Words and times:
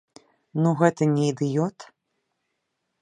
Ну 0.61 0.69
гэта 0.79 1.03
не 1.11 1.23
ідыёт? 1.33 1.77